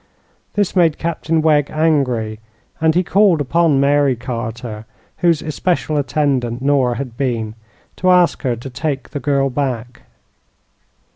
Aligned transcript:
This 0.55 0.75
made 0.75 0.97
Captain 0.97 1.43
Wegg 1.43 1.69
angry, 1.69 2.39
and 2.81 2.95
he 2.95 3.03
called 3.03 3.39
upon 3.39 3.79
Mary 3.79 4.15
Carter, 4.15 4.87
whose 5.17 5.43
especial 5.43 5.95
attendant 5.95 6.59
Nora 6.59 6.95
had 6.97 7.17
been, 7.17 7.53
to 7.97 8.09
ask 8.09 8.41
her 8.41 8.55
to 8.55 8.69
take 8.71 9.09
the 9.11 9.19
girl 9.19 9.51
back. 9.51 10.01